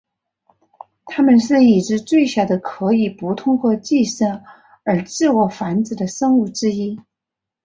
[1.05, 4.41] 它们是已知最小的可以不通过寄生
[4.83, 6.99] 而自我繁殖的生物之一。